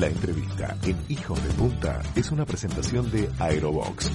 [0.00, 4.10] La entrevista en Hijos de Punta es una presentación de Aerobox.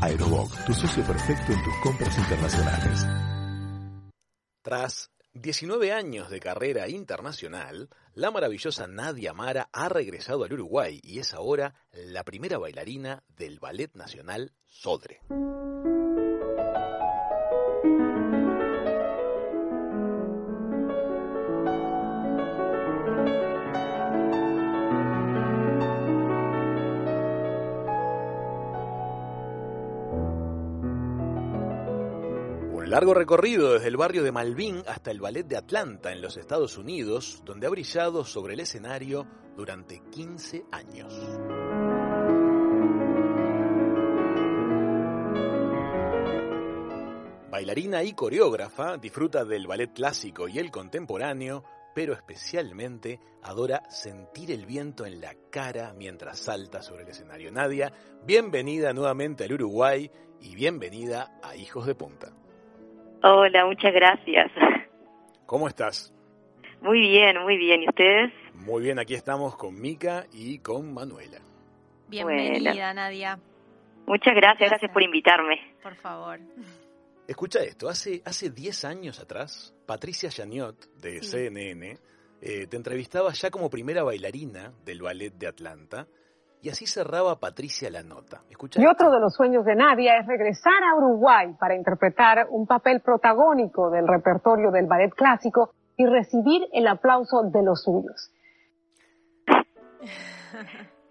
[0.00, 3.06] Aerobox, tu socio perfecto en tus compras internacionales.
[4.62, 11.18] Tras 19 años de carrera internacional, la maravillosa Nadia Mara ha regresado al Uruguay y
[11.18, 15.20] es ahora la primera bailarina del Ballet Nacional Sodre.
[32.96, 36.78] Largo recorrido desde el barrio de Malvin hasta el Ballet de Atlanta en los Estados
[36.78, 41.12] Unidos, donde ha brillado sobre el escenario durante 15 años.
[47.50, 54.64] Bailarina y coreógrafa, disfruta del ballet clásico y el contemporáneo, pero especialmente adora sentir el
[54.64, 57.52] viento en la cara mientras salta sobre el escenario.
[57.52, 57.92] Nadia,
[58.24, 60.10] bienvenida nuevamente al Uruguay
[60.40, 62.32] y bienvenida a Hijos de Punta.
[63.28, 64.52] Hola, muchas gracias.
[65.46, 66.14] ¿Cómo estás?
[66.80, 67.82] Muy bien, muy bien.
[67.82, 68.32] ¿Y ustedes?
[68.54, 71.38] Muy bien, aquí estamos con Mica y con Manuela.
[72.06, 73.40] Bienvenida, Nadia.
[74.06, 75.58] Muchas gracias, gracias, por invitarme.
[75.82, 76.38] Por favor.
[77.26, 81.98] Escucha esto, hace hace 10 años atrás, Patricia Janiot de CNN
[82.40, 86.06] eh, te entrevistaba ya como primera bailarina del ballet de Atlanta
[86.66, 88.42] y así cerraba Patricia la nota.
[88.74, 93.02] y otro de los sueños de Nadia es regresar a Uruguay para interpretar un papel
[93.02, 98.32] protagónico del repertorio del ballet clásico y recibir el aplauso de los suyos.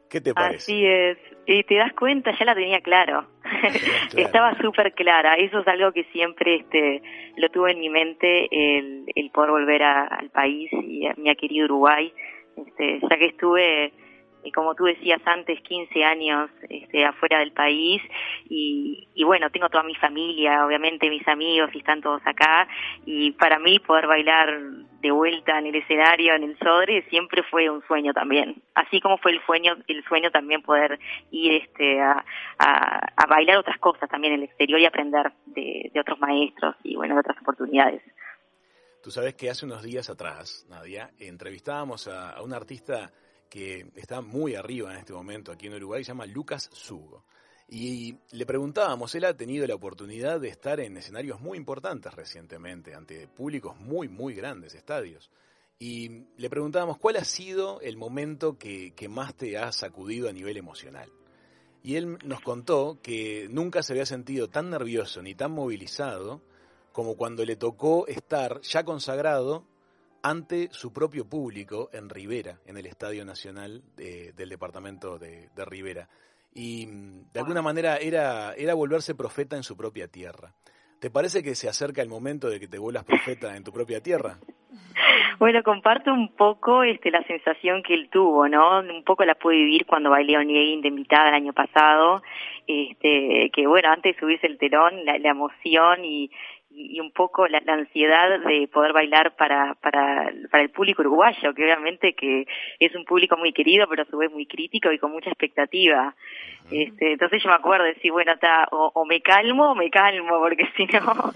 [0.09, 0.57] ¿Qué te parece?
[0.57, 1.17] Así es.
[1.45, 3.25] Y te das cuenta, ya la tenía claro.
[4.17, 5.35] Estaba súper clara.
[5.35, 7.01] Eso es algo que siempre este,
[7.37, 11.63] lo tuve en mi mente, el, el poder volver al país y a mi querido
[11.63, 12.11] Uruguay.
[12.57, 13.93] Este, ya que estuve
[14.45, 18.01] y como tú decías antes, 15 años este, afuera del país
[18.47, 22.67] y, bueno, tengo toda mi familia, obviamente mis amigos y están todos acá
[23.05, 24.61] y para mí poder bailar
[25.01, 28.61] de vuelta en el escenario, en el Sodre, siempre fue un sueño también.
[28.75, 30.99] Así como fue el sueño, el sueño también poder
[31.31, 32.23] ir este, a,
[32.59, 36.95] a, bailar otras cosas también en el exterior y aprender de, de otros maestros y
[36.95, 38.01] bueno, de otras oportunidades.
[39.03, 43.11] Tú sabes que hace unos días atrás, Nadia, entrevistábamos a, a un artista
[43.49, 47.25] que está muy arriba en este momento aquí en Uruguay, se llama Lucas Sugo.
[47.67, 52.93] Y le preguntábamos, él ha tenido la oportunidad de estar en escenarios muy importantes recientemente,
[52.93, 55.31] ante públicos muy, muy grandes, estadios.
[55.79, 60.33] Y le preguntábamos cuál ha sido el momento que, que más te ha sacudido a
[60.33, 61.11] nivel emocional.
[61.81, 66.41] Y él nos contó que nunca se había sentido tan nervioso ni tan movilizado
[66.91, 69.65] como cuando le tocó estar ya consagrado
[70.25, 76.09] ante su propio público en Rivera, en el Estadio Nacional del departamento de, Rivera.
[76.51, 80.51] Y mm, de alguna manera era, era volverse profeta en su propia tierra.
[80.99, 84.01] ¿Te parece que se acerca el momento de que te vuelvas profeta en tu propia
[84.01, 84.39] tierra?
[85.37, 88.79] Bueno, comparto un poco este, la sensación que él tuvo, ¿no?
[88.79, 92.23] Un poco la pude vivir cuando bailé Onegin de invitada el año pasado,
[92.65, 96.31] este, que bueno, antes de subirse el telón, la emoción y,
[96.75, 101.63] y un poco la, ansiedad de poder bailar para, para, para el público uruguayo, que
[101.63, 102.45] obviamente que
[102.79, 106.13] es un público muy querido, pero a su vez muy crítico y con mucha expectativa.
[106.71, 110.39] Este, entonces yo me acuerdo de decir, bueno, está, o, me calmo o me calmo,
[110.39, 111.31] porque si no,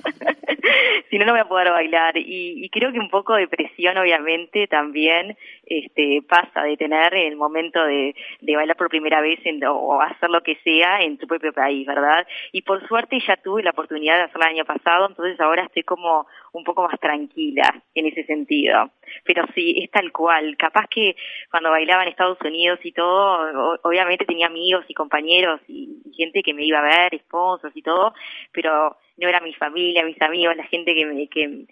[1.09, 2.17] si no, no voy a poder bailar.
[2.17, 7.35] Y, y creo que un poco de presión, obviamente, también este, pasa de tener el
[7.35, 11.27] momento de, de bailar por primera vez en, o hacer lo que sea en tu
[11.27, 12.27] propio país, ¿verdad?
[12.51, 15.83] Y por suerte ya tuve la oportunidad de hacerlo el año pasado, entonces ahora estoy
[15.83, 18.91] como un poco más tranquila en ese sentido.
[19.23, 20.55] Pero sí, es tal cual.
[20.57, 21.15] Capaz que
[21.49, 26.53] cuando bailaba en Estados Unidos y todo, obviamente tenía amigos y compañeros y gente que
[26.53, 28.13] me iba a ver, sponsors y todo,
[28.51, 31.65] pero no era mi familia, mis amigos, la gente que me, que,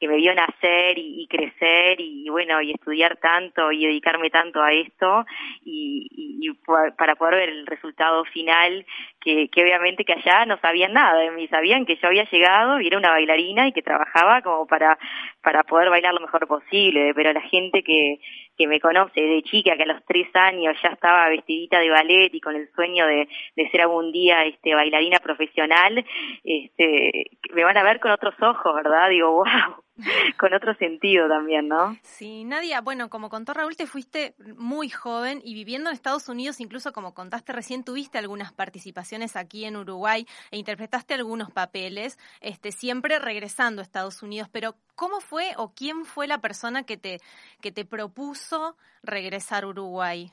[0.00, 4.72] que me vio nacer y, crecer y, bueno y estudiar tanto y dedicarme tanto a
[4.72, 5.24] esto
[5.64, 6.52] y, y,
[6.96, 8.84] para poder ver el resultado final
[9.20, 12.86] que, que obviamente que allá no sabían nada de sabían que yo había llegado y
[12.86, 14.98] era una bailarina y que trabajaba como para
[15.42, 18.18] para poder bailar lo mejor posible pero la gente que
[18.56, 22.30] que me conoce de chica, que a los tres años ya estaba vestidita de ballet
[22.32, 26.04] y con el sueño de, de ser algún día este, bailarina profesional,
[26.44, 29.08] este, me van a ver con otros ojos, ¿verdad?
[29.10, 29.84] Digo, wow,
[30.38, 31.96] con otro sentido también, ¿no?
[32.02, 36.60] Sí, Nadia, bueno, como contó Raúl, te fuiste muy joven y viviendo en Estados Unidos,
[36.60, 42.72] incluso como contaste recién, tuviste algunas participaciones aquí en Uruguay e interpretaste algunos papeles, este,
[42.72, 47.20] siempre regresando a Estados Unidos, pero ¿cómo fue o quién fue la persona que te,
[47.60, 50.32] que te propuso regresar a Uruguay?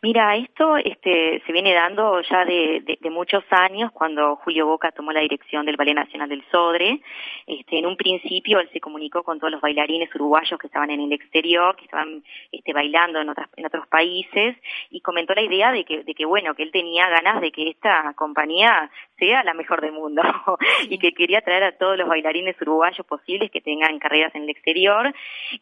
[0.00, 5.22] Mira, esto este, se viene dando ya de, muchos años cuando Julio Boca tomó la
[5.22, 7.00] dirección del Ballet Nacional del Sodre.
[7.48, 11.00] Este, en un principio él se comunicó con todos los bailarines uruguayos que estaban en
[11.00, 12.22] el exterior, que estaban
[12.52, 14.56] este, bailando en, otras, en otros países
[14.90, 17.68] y comentó la idea de que, de que, bueno, que él tenía ganas de que
[17.68, 20.22] esta compañía sea la mejor del mundo
[20.88, 24.50] y que quería traer a todos los bailarines uruguayos posibles que tengan carreras en el
[24.50, 25.12] exterior.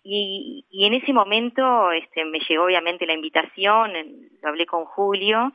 [0.05, 5.53] Y, y en ese momento este, me llegó obviamente la invitación hablé con Julio,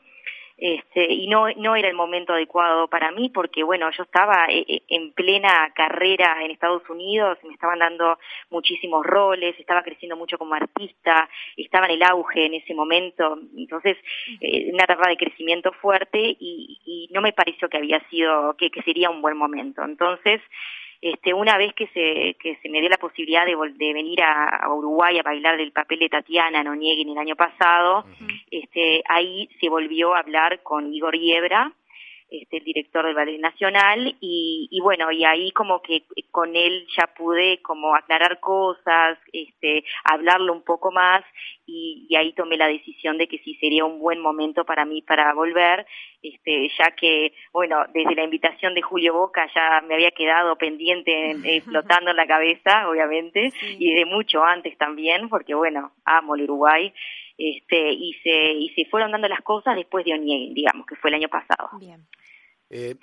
[0.64, 4.64] este, y no, no era el momento adecuado para mí porque, bueno, yo estaba eh,
[4.68, 8.16] eh, en plena carrera en Estados Unidos, me estaban dando
[8.48, 13.96] muchísimos roles, estaba creciendo mucho como artista, estaba en el auge en ese momento, entonces,
[14.40, 18.70] eh, una etapa de crecimiento fuerte y, y, no me pareció que había sido, que,
[18.70, 19.82] que sería un buen momento.
[19.82, 20.40] Entonces,
[21.02, 24.72] este, una vez que se, que se me dio la posibilidad de, de venir a,
[24.72, 28.04] Uruguay a bailar del papel de Tatiana no en el año pasado,
[28.50, 31.72] este, ahí se volvió a hablar con Igor Yebra,
[32.32, 36.86] este, el director del Ballet Nacional, y, y, bueno, y ahí como que con él
[36.96, 41.22] ya pude como aclarar cosas, este, hablarlo un poco más,
[41.66, 45.02] y, y, ahí tomé la decisión de que sí sería un buen momento para mí
[45.02, 45.86] para volver,
[46.22, 51.32] este, ya que, bueno, desde la invitación de Julio Boca ya me había quedado pendiente,
[51.32, 56.44] eh, flotando en la cabeza, obviamente, y de mucho antes también, porque bueno, amo el
[56.44, 56.92] Uruguay,
[57.50, 61.10] este, y se, y se fueron dando las cosas después de Oñé, digamos, que fue
[61.10, 61.70] el año pasado.
[61.78, 62.06] Bien.
[62.70, 62.96] Eh,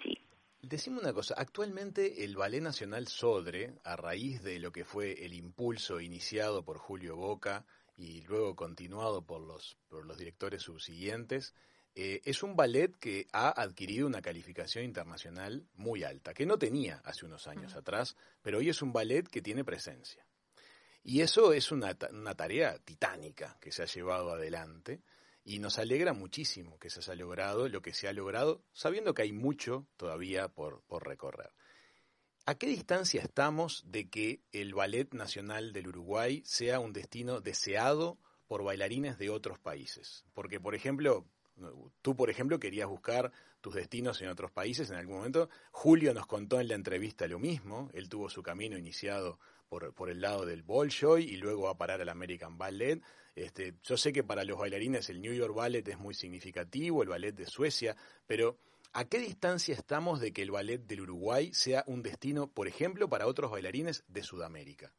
[0.62, 5.34] Decime una cosa, actualmente el Ballet Nacional Sodre, a raíz de lo que fue el
[5.34, 7.66] impulso iniciado por Julio Boca
[7.96, 11.54] y luego continuado por los, por los directores subsiguientes,
[11.96, 17.02] eh, es un ballet que ha adquirido una calificación internacional muy alta, que no tenía
[17.06, 20.26] hace unos años atrás, pero hoy es un ballet que tiene presencia.
[21.04, 25.02] Y eso es una, tarea titánica que se ha llevado adelante
[25.44, 29.24] y nos alegra muchísimo que se haya logrado lo que se ha logrado, sabiendo que
[29.24, 31.52] hay mucho todavía por, por recorrer.
[32.46, 38.18] ¿A qué distancia estamos de que el Ballet Nacional del Uruguay sea un destino deseado
[38.48, 40.26] por bailarines de otros países?
[40.34, 41.26] Porque, por ejemplo,
[42.02, 43.32] tú, por ejemplo, querías buscar
[43.62, 45.50] tus destinos en otros países en algún momento.
[45.72, 47.90] Julio nos contó en la entrevista lo mismo.
[47.94, 49.40] Él tuvo su camino iniciado
[49.70, 53.02] por, por el lado del Bolshoi y luego va a parar al American Ballet.
[53.36, 57.10] Este, yo sé que para los bailarines el New York Ballet es muy significativo, el
[57.10, 57.96] ballet de Suecia,
[58.28, 58.58] pero
[58.92, 63.08] ¿a qué distancia estamos de que el ballet del Uruguay sea un destino, por ejemplo,
[63.08, 64.92] para otros bailarines de Sudamérica?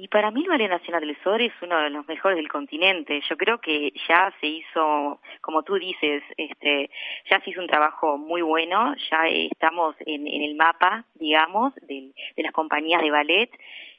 [0.00, 3.20] Y para mí el Ballet Nacional del Sodre es uno de los mejores del continente.
[3.28, 6.88] Yo creo que ya se hizo, como tú dices, este,
[7.28, 12.12] ya se hizo un trabajo muy bueno, ya estamos en, en el mapa, digamos, de,
[12.36, 13.50] de las compañías de ballet.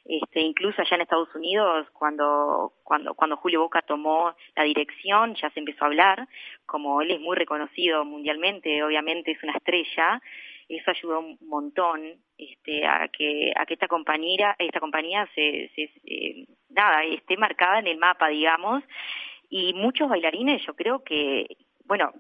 [0.06, 5.50] Este, incluso allá en Estados Unidos, cuando, cuando, cuando Julio Boca tomó la dirección, ya
[5.50, 6.30] se empezó a hablar,
[6.66, 10.22] como él es muy reconocido mundialmente, obviamente es una estrella,
[10.70, 12.02] eso ayudó un montón
[12.38, 17.80] este, a que a que esta compañía esta compañía se, se eh, nada esté marcada
[17.80, 18.84] en el mapa digamos
[19.50, 22.14] y muchos bailarines yo creo que bueno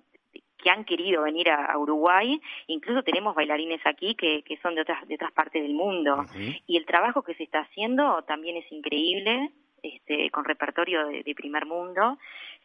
[0.62, 5.07] que han querido venir a, Uruguay, incluso tenemos bailarines aquí que, que son de otras,
[5.07, 6.25] de otras partes del mundo.
[6.68, 11.66] Y el trabajo que se está haciendo también es increíble, este, con repertorio de, primer
[11.66, 12.18] mundo.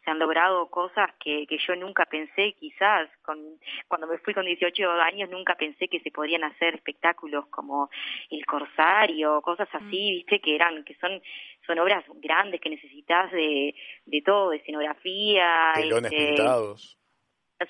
[0.05, 3.39] Se han logrado cosas que, que yo nunca pensé, quizás, con,
[3.87, 7.89] cuando me fui con 18 años, nunca pensé que se podrían hacer espectáculos como
[8.29, 10.15] El Corsario, cosas así, mm.
[10.15, 11.19] viste, que eran, que son,
[11.65, 15.73] son obras grandes que necesitas de, de todo, de escenografía.
[15.75, 16.97] Telones este, pintados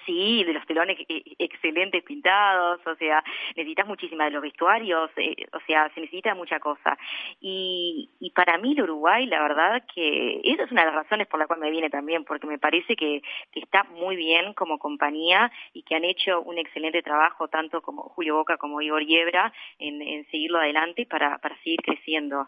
[0.05, 3.23] Sí, de los telones eh, excelentes pintados, o sea,
[3.55, 6.97] necesitas muchísima de los vestuarios, eh, o sea, se necesita mucha cosa.
[7.39, 11.27] Y, y para mí el Uruguay, la verdad que esa es una de las razones
[11.27, 14.79] por la cual me viene también, porque me parece que, que está muy bien como
[14.79, 19.53] compañía y que han hecho un excelente trabajo, tanto como Julio Boca como Igor Yebra,
[19.77, 22.47] en, en seguirlo adelante para, para seguir creciendo.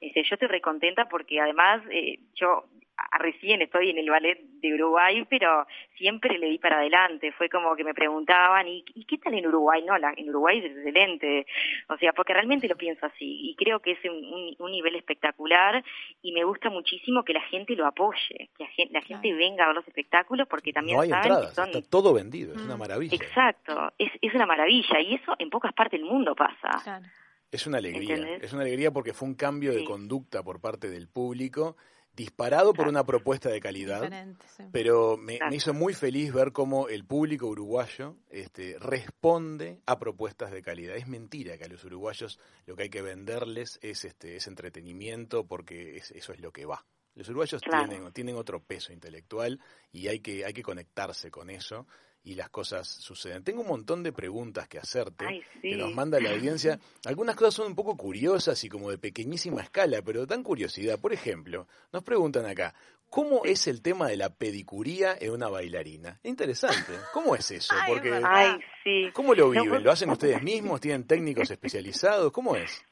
[0.00, 2.64] Este, yo estoy recontenta porque además eh, yo
[3.18, 7.32] recién estoy en el ballet de Uruguay, pero siempre le di para adelante.
[7.32, 9.82] Fue como que me preguntaban, ¿y, qué tal en Uruguay?
[9.84, 11.46] No, la, en Uruguay es excelente.
[11.88, 13.50] O sea, porque realmente lo pienso así.
[13.50, 15.82] Y creo que es un, un, nivel espectacular
[16.22, 19.76] y me gusta muchísimo que la gente lo apoye, que la gente, venga a ver
[19.76, 22.78] los espectáculos porque también no hay entradas, está todo vendido, es una mm.
[22.78, 23.16] maravilla.
[23.16, 27.00] Exacto, es, es una maravilla y eso en pocas partes del mundo pasa.
[27.50, 31.08] Es una alegría, es una alegría porque fue un cambio de conducta por parte del
[31.08, 31.76] público
[32.18, 34.10] disparado por una propuesta de calidad,
[34.72, 40.60] pero me, hizo muy feliz ver cómo el público uruguayo este, responde a propuestas de
[40.60, 40.96] calidad.
[40.96, 45.46] Es mentira que a los uruguayos lo que hay que venderles es este es entretenimiento
[45.46, 46.84] porque eso es lo que va.
[47.14, 49.60] Los uruguayos tienen, tienen otro peso intelectual
[49.92, 51.86] y hay que, hay que conectarse con eso
[52.28, 53.42] y las cosas suceden.
[53.42, 55.24] Tengo un montón de preguntas que hacerte
[55.62, 56.78] que nos manda la audiencia.
[57.06, 61.00] Algunas cosas son un poco curiosas y como de pequeñísima escala, pero dan curiosidad.
[61.00, 62.74] Por ejemplo, nos preguntan acá,
[63.08, 66.20] ¿cómo es el tema de la pedicuría en una bailarina?
[66.22, 66.92] Interesante.
[67.14, 67.74] ¿Cómo es eso?
[67.86, 68.20] Porque,
[69.14, 69.82] ¿Cómo lo viven?
[69.82, 70.82] ¿Lo hacen ustedes mismos?
[70.82, 72.30] ¿Tienen técnicos especializados?
[72.30, 72.84] ¿Cómo es?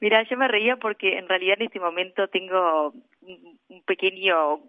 [0.00, 2.92] Mira, yo me reía porque en realidad en este momento tengo
[3.22, 4.60] un pequeño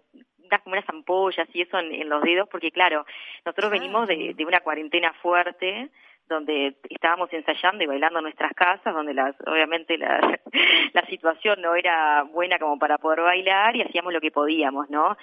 [0.50, 3.06] unas como unas ampollas y eso en, los dedos, porque claro,
[3.44, 5.88] nosotros venimos de, de, una cuarentena fuerte,
[6.28, 10.20] donde estábamos ensayando y bailando en nuestras casas, donde las, obviamente la,
[10.92, 15.16] la situación no era buena como para poder bailar y hacíamos lo que podíamos, ¿no?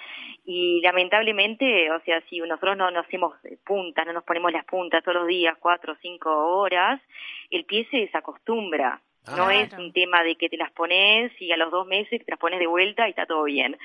[0.44, 5.02] Y lamentablemente, o sea, si nosotros no nos hacemos puntas, no nos ponemos las puntas
[5.02, 7.00] todos los días, cuatro o cinco horas,
[7.50, 9.00] el pie se desacostumbra
[9.36, 12.30] no es un tema de que te las pones y a los dos meses te
[12.30, 13.76] las pones de vuelta y está todo bien.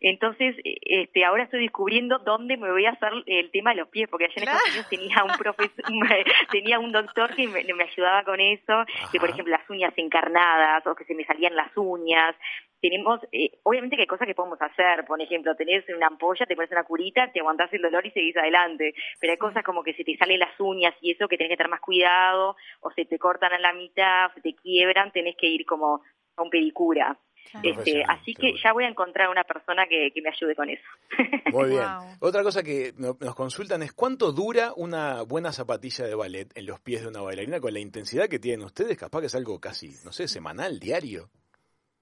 [0.00, 3.88] Entonces, e, este, ahora estoy descubriendo dónde me voy a hacer el tema de los
[3.88, 5.84] pies, porque allá en Estados Unidos tenía un profesor,
[6.52, 10.86] tenía un doctor que me, me ayudaba con eso, que por ejemplo las uñas encarnadas
[10.86, 12.34] o que se me salían las uñas,
[12.80, 16.54] tenemos, eh, obviamente que hay cosas que podemos hacer, por ejemplo, tenés una ampolla, te
[16.54, 19.94] pones una curita, te aguantás el dolor y seguís adelante, pero hay cosas como que
[19.94, 23.04] se te salen las uñas y eso que tenés que tener más cuidado, o se
[23.04, 26.02] te cortan a la mitad, o se te quiebran, tenés que ir como
[26.36, 27.18] a un pedicura.
[27.62, 30.84] Este, así que ya voy a encontrar una persona que, me ayude con eso.
[31.52, 31.84] Muy bien.
[32.20, 36.80] Otra cosa que nos consultan es cuánto dura una buena zapatilla de ballet en los
[36.80, 39.88] pies de una bailarina con la intensidad que tienen ustedes, capaz que es algo casi,
[40.04, 41.30] no sé, semanal, diario.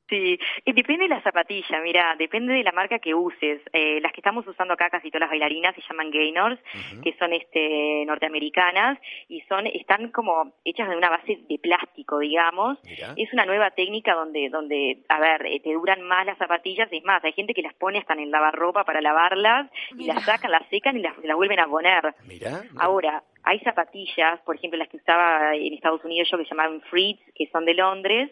[0.08, 3.60] Sí, y depende de la zapatilla, mira, depende de la marca que uses.
[3.72, 6.60] Eh, las que estamos usando acá, casi todas las bailarinas, se llaman Gainers,
[7.02, 8.98] que son este norteamericanas
[9.28, 12.78] y son están como hechas de una base de plástico, digamos.
[13.16, 16.88] Es una nueva técnica donde, donde, a ver, eh, te duran más las zapatillas.
[16.92, 20.24] Es más, hay gente que las pone hasta en el lavarropa para lavarlas y las
[20.24, 22.14] sacan, las secan y las, las vuelven a poner.
[22.28, 22.62] Mira.
[22.78, 26.80] Ahora, hay zapatillas, por ejemplo, las que usaba en Estados Unidos yo que se llamaban
[26.82, 28.30] Fritz, que son de Londres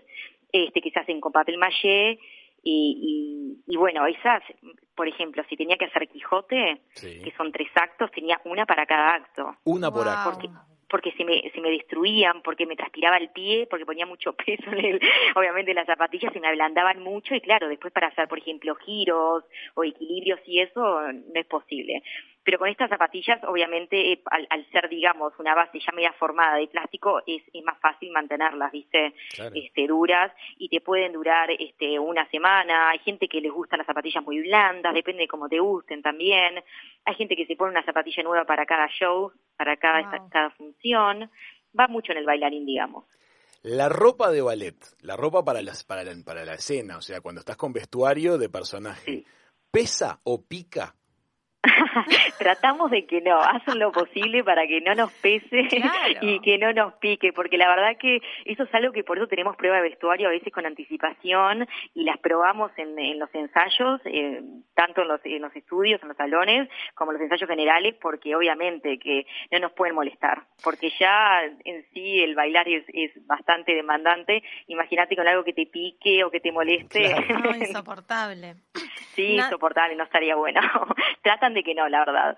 [0.54, 2.18] este, que se hacen con papel maché,
[2.66, 4.42] y, y, bueno, esas,
[4.94, 9.16] por ejemplo, si tenía que hacer Quijote, que son tres actos, tenía una para cada
[9.16, 9.56] acto.
[9.64, 10.30] Una por acto.
[10.30, 10.48] Porque,
[10.88, 14.70] porque se me, se me destruían, porque me transpiraba el pie, porque ponía mucho peso
[14.70, 15.00] en el,
[15.34, 19.44] obviamente las zapatillas se me ablandaban mucho y claro, después para hacer, por ejemplo, giros
[19.74, 22.02] o equilibrios y eso no es posible.
[22.44, 26.68] Pero con estas zapatillas, obviamente, eh, al, ser, digamos, una base ya media formada de
[26.68, 29.14] plástico, es, es más fácil mantenerlas, ¿viste?
[29.54, 32.90] Este, duras y te pueden durar este, una semana.
[32.90, 36.62] Hay gente que les gustan las zapatillas muy blandas, depende de cómo te gusten también.
[37.06, 41.30] Hay gente que se pone una zapatilla nueva para cada show, para cada, cada función.
[41.78, 43.04] Va mucho en el bailarín, digamos.
[43.62, 47.22] La ropa de ballet, la ropa para, las, para, la, para la escena, o sea,
[47.22, 49.24] cuando estás con vestuario de personaje,
[49.70, 50.94] ¿pesa o pica?
[52.38, 55.68] Tratamos de que no, hacen lo posible para que no nos pese
[56.20, 59.26] y que no nos pique, porque la verdad que eso es algo que por eso
[59.26, 64.42] tenemos prueba de vestuario a veces con anticipación y las probamos en, los ensayos, eh,
[64.74, 68.34] tanto en los, en los estudios, en los salones, como en los ensayos generales, porque
[68.34, 73.74] obviamente que no nos pueden molestar, porque ya en sí el bailar es, es bastante
[73.74, 77.14] demandante, imagínate con algo que te pique o que te moleste.
[77.60, 78.56] insoportable.
[79.14, 80.60] sí, insoportable, no estaría bueno.
[81.22, 82.36] Tratan de que no, la verdad.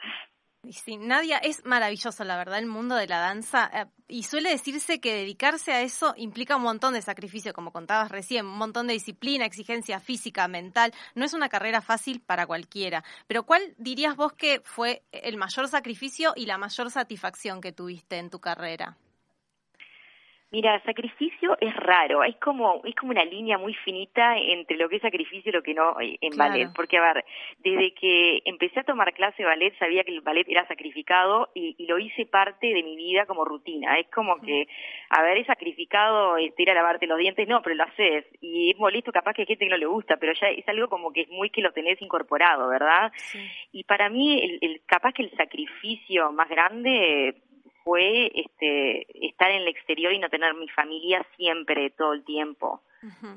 [0.70, 3.70] Sí, Nadia, es maravilloso, la verdad, el mundo de la danza.
[3.72, 8.10] Eh, y suele decirse que dedicarse a eso implica un montón de sacrificio, como contabas
[8.10, 10.92] recién, un montón de disciplina, exigencia física, mental.
[11.14, 13.04] No es una carrera fácil para cualquiera.
[13.28, 18.18] Pero ¿cuál dirías vos que fue el mayor sacrificio y la mayor satisfacción que tuviste
[18.18, 18.96] en tu carrera?
[20.56, 24.96] Mira, sacrificio es raro, es como es como una línea muy finita entre lo que
[24.96, 27.26] es sacrificio y lo que no eh, en ballet, porque a ver,
[27.58, 31.76] desde que empecé a tomar clase de ballet sabía que el ballet era sacrificado y,
[31.86, 34.66] lo hice parte de mi vida como rutina, es como que,
[35.10, 38.24] a ver, es sacrificado este, ir a lavarte los dientes, no, pero lo haces.
[38.40, 40.88] Y es molesto, capaz que hay gente que no le gusta, pero ya es algo
[40.88, 43.12] como que es muy que lo tenés incorporado, ¿verdad?
[43.72, 47.42] Y para mí, el, el, capaz que el sacrificio más grande
[47.86, 52.82] fue este, estar en el exterior y no tener mi familia siempre, todo el tiempo.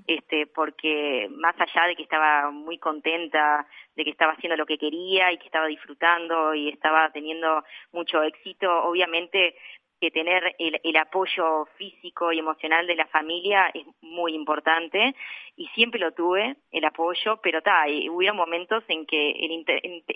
[0.07, 4.79] este, porque más allá de que estaba muy contenta, de que estaba haciendo lo que
[4.79, 9.53] quería y que estaba disfrutando y estaba teniendo mucho éxito, obviamente
[9.99, 15.15] que tener el, el, apoyo físico y emocional de la familia es muy importante
[15.59, 19.51] y siempre lo tuve, el apoyo, pero ta, hubo momentos en que el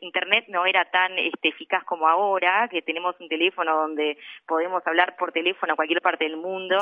[0.02, 5.18] Internet no era tan este, eficaz como ahora, que tenemos un teléfono donde podemos hablar
[5.18, 6.78] por teléfono a cualquier parte del mundo,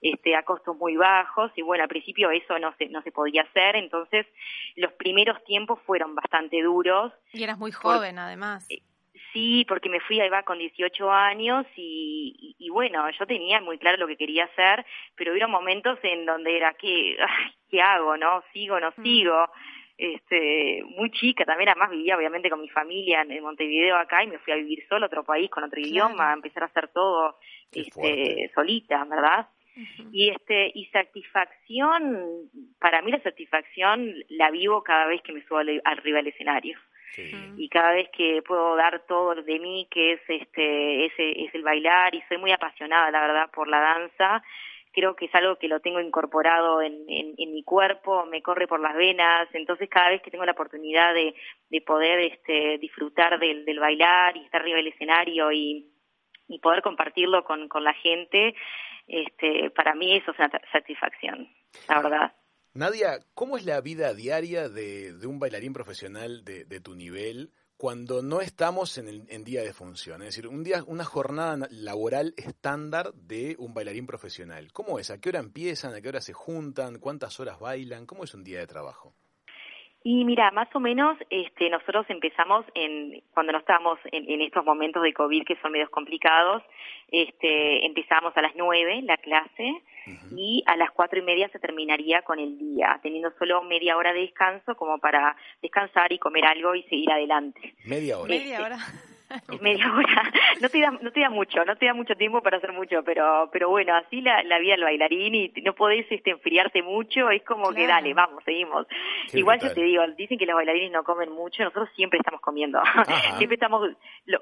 [0.00, 3.42] este, a costos muy bajos, y bueno, al principio eso no se, no se podía
[3.42, 4.26] hacer, entonces
[4.76, 7.12] los primeros tiempos fueron bastante duros.
[7.34, 8.66] Y eras muy joven, además.
[9.38, 13.78] Sí, porque me fui a va con 18 años y, y, bueno, yo tenía muy
[13.78, 17.16] claro lo que quería hacer, pero hubo momentos en donde era, ¿qué,
[17.70, 18.16] ¿qué hago?
[18.16, 18.42] ¿No?
[18.52, 19.02] ¿Sigo no mm.
[19.04, 19.48] sigo?
[19.96, 24.38] Este, muy chica también, además vivía obviamente con mi familia en, Montevideo acá y me
[24.38, 27.38] fui a vivir solo a otro país con otro idioma, a empezar a hacer todo
[27.70, 29.46] este, solita, ¿verdad?
[30.10, 35.58] Y este y satisfacción, para mí la satisfacción la vivo cada vez que me subo
[35.84, 36.76] arriba del escenario
[37.16, 41.62] y cada vez que puedo dar todo de mí que es este ese es el
[41.62, 44.42] bailar y soy muy apasionada la verdad por la danza
[44.92, 48.80] creo que es algo que lo tengo incorporado en, en, mi cuerpo, me corre por
[48.80, 51.34] las venas, entonces cada vez que tengo la oportunidad de,
[51.70, 55.92] de poder este, disfrutar del, del bailar y estar arriba del escenario y,
[56.48, 58.54] y poder compartirlo con, con la gente,
[59.06, 61.48] este, para mí eso es una satisfacción,
[61.88, 62.32] la verdad.
[62.78, 68.40] Nadia, ¿cómo es la vida diaria de, un bailarín profesional de, tu nivel cuando no
[68.40, 70.22] estamos en, el, día de función?
[70.22, 74.72] Es decir, un día, una jornada laboral estándar de un bailarín profesional.
[74.72, 75.10] ¿Cómo es?
[75.10, 75.92] ¿A qué hora empiezan?
[75.92, 77.00] ¿A qué hora se juntan?
[77.00, 78.06] ¿Cuántas horas bailan?
[78.06, 79.12] ¿Cómo es un día de trabajo?
[80.04, 85.02] Y mira, más o menos este, nosotros empezamos en, cuando no estábamos en, estos momentos
[85.02, 86.62] de COVID que son medios complicados,
[87.10, 89.82] este, empezamos a las nueve la clase
[90.36, 94.12] y a las cuatro y media se terminaría con el día, teniendo solo media hora
[94.12, 97.74] de descanso como para descansar y comer algo y seguir adelante.
[97.84, 98.28] Media hora.
[98.28, 98.78] Media hora.
[99.60, 100.32] media hora.
[100.60, 103.04] No te da, no te da mucho, no te da mucho tiempo para hacer mucho,
[103.04, 107.30] pero, pero bueno, así la, la vida del bailarín y no podés este, enfriarte mucho,
[107.30, 108.86] es como que dale, vamos, seguimos.
[109.32, 112.80] Igual yo te digo, dicen que los bailarines no comen mucho, nosotros siempre estamos comiendo,
[113.38, 113.88] siempre estamos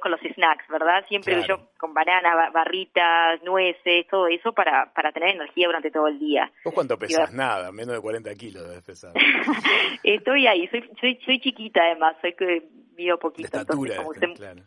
[0.00, 1.04] con los snacks, ¿verdad?
[1.06, 6.18] Siempre yo con banana, barritas, nueces, todo eso para, para tener energía durante todo el
[6.18, 6.50] día.
[6.64, 7.30] ¿Vos cuánto pesas?
[7.34, 9.12] Nada, menos de 40 kilos debes pesar.
[10.02, 12.62] Estoy ahí, soy, soy, soy chiquita además, soy que
[12.96, 14.62] mido poquito, entonces como claro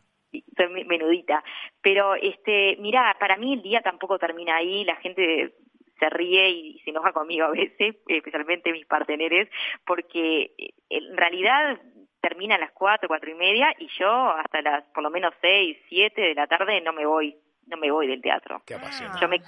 [0.56, 1.44] soy menudita.
[1.82, 5.54] Pero, este, mira, para mí el día tampoco termina ahí, la gente
[6.00, 9.50] se ríe y se enoja conmigo a veces, especialmente mis parteneres,
[9.86, 11.80] porque eh, en realidad
[12.22, 15.78] termina a las cuatro, cuatro y media y yo hasta las por lo menos seis,
[15.88, 17.38] siete de la tarde no me voy,
[17.68, 18.62] no me voy del teatro.
[18.66, 18.76] Qué
[19.22, 19.40] yo me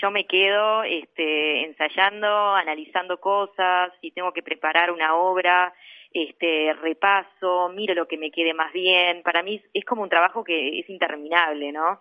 [0.00, 5.72] yo me quedo este, ensayando, analizando cosas, si tengo que preparar una obra,
[6.12, 9.22] este, repaso, miro lo que me quede más bien.
[9.22, 12.00] Para mí es como un trabajo que es interminable, ¿no?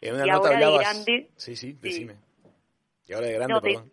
[0.00, 1.30] En una y nota ahora de grande...
[1.36, 2.14] Sí, sí, decime.
[3.06, 3.92] Y ahora de grande, perdón.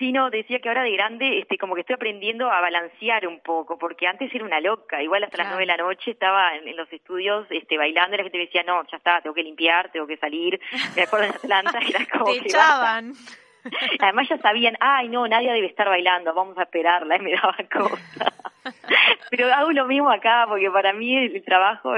[0.00, 3.40] Sí, no, decía que ahora de grande, este, como que estoy aprendiendo a balancear un
[3.40, 6.74] poco, porque antes era una loca, igual hasta las nueve de la noche estaba en,
[6.74, 9.92] los estudios, este, bailando, y la gente me decía, no, ya está, tengo que limpiar,
[9.92, 10.58] tengo que salir,
[10.96, 13.12] me acuerdo en Atlanta, era como Te echaban.
[14.00, 17.56] Además ya sabían, ay no, nadie debe estar bailando, vamos a esperarla, y me daba
[17.72, 18.32] cosa.
[19.30, 21.94] Pero hago lo mismo acá, porque para mí el trabajo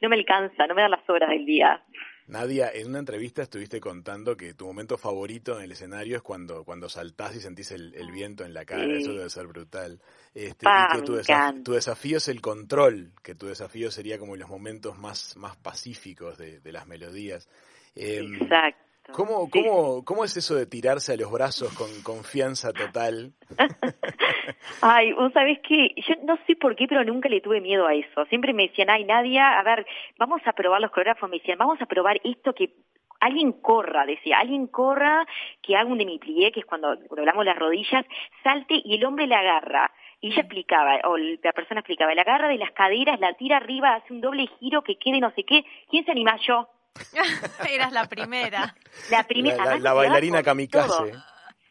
[0.00, 1.82] no, me alcanza, no me dan las horas del día.
[2.26, 6.64] Nadia, en una entrevista estuviste contando que tu momento favorito en el escenario es cuando,
[6.64, 10.00] cuando saltás y sentís el, viento en la cara, eso debe ser brutal.
[10.34, 14.48] Este, y que tu, tu, desafío es el control, que tu desafío sería como los
[14.48, 17.48] momentos más, más pacíficos de, de las melodías.
[17.94, 18.91] Em, Exacto.
[19.10, 23.32] ¿Cómo, cómo, ¿Cómo es eso de tirarse a los brazos con confianza total?
[24.80, 27.94] ay, vos sabés que yo no sé por qué, pero nunca le tuve miedo a
[27.94, 28.24] eso.
[28.26, 29.84] Siempre me decían, ay, Nadia, a ver,
[30.18, 31.28] vamos a probar los coreógrafos.
[31.28, 32.74] Me decían, vamos a probar esto que
[33.20, 35.26] alguien corra, decía, alguien corra,
[35.62, 38.04] que haga un demi-plié, que es cuando hablamos las rodillas,
[38.42, 39.90] salte y el hombre le agarra.
[40.20, 43.94] Y ella explicaba, o la persona explicaba, le agarra de las caderas, la tira arriba,
[43.94, 45.64] hace un doble giro que quede no sé qué.
[45.90, 46.36] ¿Quién se anima?
[46.46, 46.68] Yo.
[47.70, 48.74] Eras la primera.
[49.10, 49.78] La primera.
[49.78, 51.12] La, bailarina kamikaze.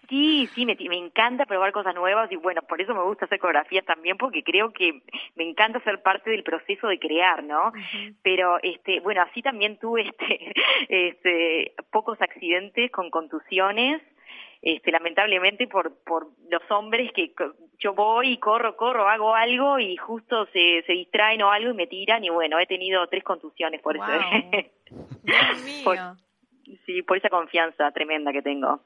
[0.09, 3.39] Sí, sí, me, me, encanta probar cosas nuevas y bueno, por eso me gusta hacer
[3.39, 5.01] coreografías también porque creo que
[5.35, 7.71] me encanta ser parte del proceso de crear, ¿no?
[8.21, 10.53] Pero este, bueno, así también tuve este,
[10.89, 14.01] este, pocos accidentes con contusiones
[14.61, 17.33] este, lamentablemente por, por los hombres que
[17.81, 21.73] yo voy y corro, corro, hago algo y justo se, se distraen o algo y
[21.73, 24.05] me tiran y bueno, he tenido tres contusiones por eso.
[25.23, 26.15] Dios mío.
[26.85, 28.81] sí, por esa confianza tremenda que tengo.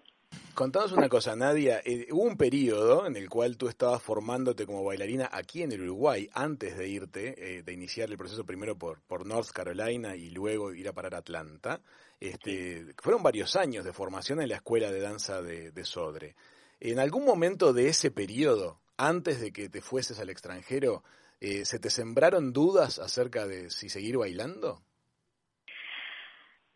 [0.53, 1.81] Contanos una cosa, Nadia.
[1.83, 5.81] Eh, hubo un periodo en el cual tú estabas formándote como bailarina aquí en el
[5.81, 10.29] Uruguay, antes de irte, eh, de iniciar el proceso primero por, por North Carolina y
[10.29, 11.81] luego ir a parar a Atlanta.
[12.21, 16.35] Este, Fueron varios años de formación en la escuela de danza de, de Sodre.
[16.79, 21.03] En algún momento de ese periodo, antes de que te fueses al extranjero,
[21.41, 24.81] eh, ¿se te sembraron dudas acerca de si seguir bailando?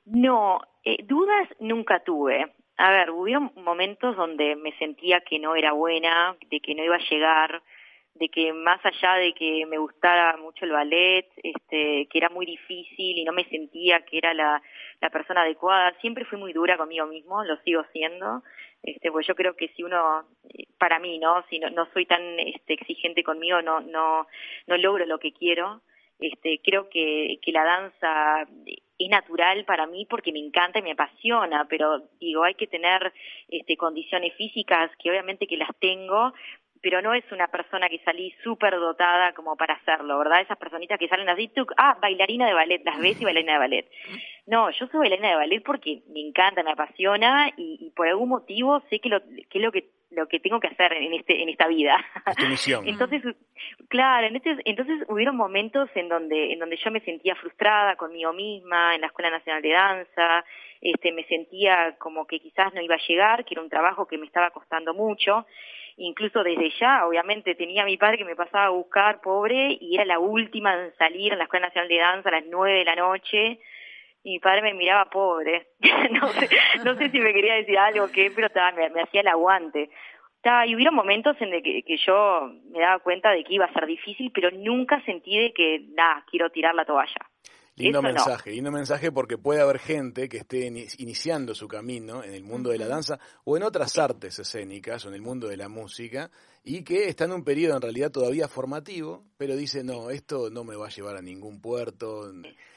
[0.05, 2.53] No, eh, dudas nunca tuve.
[2.77, 6.95] A ver, hubieron momentos donde me sentía que no era buena, de que no iba
[6.95, 7.61] a llegar,
[8.15, 12.45] de que más allá de que me gustara mucho el ballet, este, que era muy
[12.45, 14.61] difícil y no me sentía que era la,
[15.01, 18.43] la persona adecuada, siempre fui muy dura conmigo mismo, lo sigo siendo,
[18.83, 20.25] este, pues yo creo que si uno,
[20.77, 21.43] para mí, ¿no?
[21.49, 24.27] Si no, no soy tan este, exigente conmigo, no, no,
[24.67, 25.81] no logro lo que quiero,
[26.19, 28.47] este, creo que, que la danza
[28.97, 33.13] es natural para mí porque me encanta y me apasiona, pero digo, hay que tener
[33.47, 36.33] este, condiciones físicas que obviamente que las tengo,
[36.81, 40.41] pero no es una persona que salí súper dotada como para hacerlo, ¿verdad?
[40.41, 43.59] Esas personitas que salen así, tú, ah, bailarina de ballet, las ves y bailarina de
[43.59, 43.91] ballet.
[44.47, 48.29] No, yo soy bailarina de ballet porque me encanta, me apasiona y, y por algún
[48.29, 51.41] motivo sé que lo que es lo que lo que tengo que hacer en este
[51.41, 51.97] en esta vida.
[52.85, 53.21] entonces,
[53.89, 58.33] claro, en este, entonces hubieron momentos en donde en donde yo me sentía frustrada conmigo
[58.33, 60.45] misma en la Escuela Nacional de Danza,
[60.81, 64.17] este me sentía como que quizás no iba a llegar, que era un trabajo que
[64.17, 65.45] me estaba costando mucho
[65.99, 69.95] incluso desde ya, obviamente tenía a mi padre que me pasaba a buscar, pobre, y
[69.95, 72.85] era la última en salir en la Escuela Nacional de Danza a las nueve de
[72.85, 73.59] la noche,
[74.23, 75.67] y mi padre me miraba pobre,
[76.11, 76.27] no,
[76.95, 79.89] sé, si me quería decir algo o qué, pero me, hacía el aguante.
[80.65, 84.31] Y hubo momentos en que, yo me daba cuenta de que iba a ser difícil,
[84.33, 87.28] pero nunca sentí de que, nada, quiero tirar la toalla.
[87.79, 92.43] Lindo mensaje, lindo mensaje porque puede haber gente que esté iniciando su camino en el
[92.43, 95.69] mundo de la danza o en otras artes escénicas o en el mundo de la
[95.69, 96.29] música
[96.65, 100.65] y que está en un periodo en realidad todavía formativo, pero dice, no, esto no
[100.65, 102.33] me va a llevar a ningún puerto.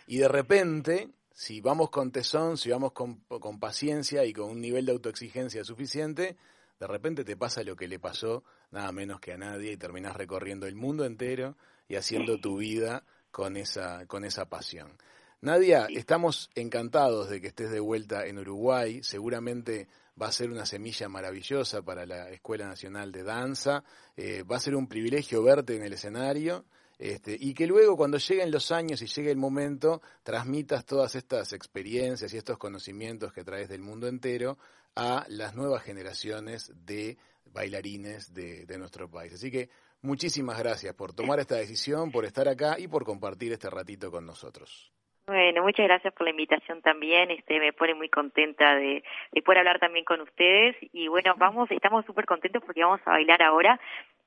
[0.07, 4.61] Y de repente, si vamos con tesón, si vamos con, con paciencia y con un
[4.61, 6.37] nivel de autoexigencia suficiente,
[6.79, 10.17] de repente te pasa lo que le pasó nada menos que a nadie y terminas
[10.17, 11.57] recorriendo el mundo entero
[11.89, 14.93] y haciendo tu vida con esa, con esa pasión.
[15.41, 19.03] Nadia, estamos encantados de que estés de vuelta en Uruguay.
[19.03, 19.89] Seguramente
[20.21, 23.83] va a ser una semilla maravillosa para la Escuela Nacional de Danza.
[24.17, 26.65] Eh, va a ser un privilegio verte en el escenario.
[26.97, 31.53] Este, y que luego cuando lleguen los años y llegue el momento, transmitas todas estas
[31.53, 34.59] experiencias y estos conocimientos que traes del mundo entero
[34.95, 39.33] a las nuevas generaciones de bailarines de, de nuestro país.
[39.33, 39.71] Así que
[40.03, 44.27] Muchísimas gracias por tomar esta decisión, por estar acá y por compartir este ratito con
[44.27, 44.93] nosotros.
[45.27, 47.31] Bueno, muchas gracias por la invitación también.
[47.31, 50.77] Este, me pone muy contenta de, de poder hablar también con ustedes.
[50.93, 53.79] Y bueno, vamos, estamos súper contentos porque vamos a bailar ahora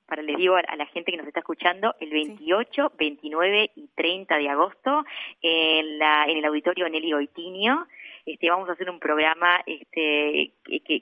[0.05, 4.37] para les digo a la gente que nos está escuchando, el 28, 29 y 30
[4.37, 5.03] de agosto
[5.41, 7.87] en, la, en el auditorio Nelly Goitinio.
[8.25, 11.01] Este, vamos a hacer un programa este, que,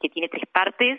[0.00, 0.98] que tiene tres partes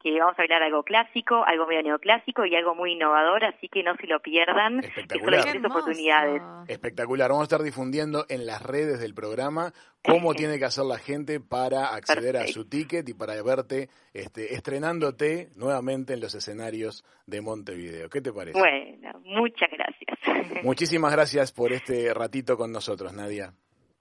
[0.00, 3.82] que vamos a hablar algo clásico, algo medio neoclásico y algo muy innovador, así que
[3.82, 4.84] no se lo pierdan.
[4.84, 5.56] Espectacular.
[5.66, 6.42] oportunidades.
[6.68, 7.30] Espectacular.
[7.30, 9.72] Vamos a estar difundiendo en las redes del programa
[10.04, 14.54] cómo tiene que hacer la gente para acceder a su ticket y para verte este,
[14.54, 18.08] estrenándote nuevamente en los escenarios de Montevideo.
[18.08, 18.58] ¿Qué te parece?
[18.58, 20.62] Bueno, muchas gracias.
[20.62, 23.52] Muchísimas gracias por este ratito con nosotros, Nadia.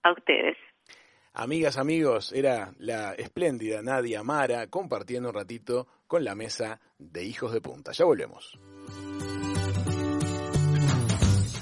[0.04, 0.58] A ustedes.
[1.40, 7.54] Amigas, amigos, era la espléndida Nadia Mara compartiendo un ratito con la mesa de Hijos
[7.54, 7.92] de Punta.
[7.92, 8.58] Ya volvemos.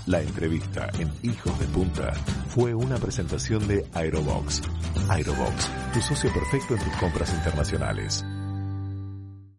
[0.05, 2.13] La entrevista en Hijos de Punta
[2.47, 4.61] fue una presentación de Aerobox.
[5.09, 8.23] Aerobox, tu socio perfecto en tus compras internacionales.